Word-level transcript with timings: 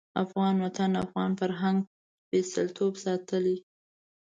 افغان 0.23 0.55
وطن 0.65 0.91
او 0.95 0.99
افغان 1.05 1.31
فرهنګ 1.39 1.79
سپېڅلتوب 2.23 2.93
ساتلی 3.03 3.55
دی. 3.57 3.57